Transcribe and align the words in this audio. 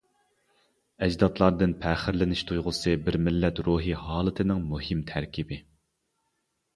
ئەجدادلاردىن 1.07 1.75
پەخىرلىنىش 1.83 2.41
تۇيغۇسى 2.51 2.93
بىر 3.09 3.17
مىللەت 3.25 3.61
روھى 3.67 3.93
ھالىتىنىڭ 4.07 4.65
مۇھىم 4.71 5.05
تەركىبى. 5.13 5.59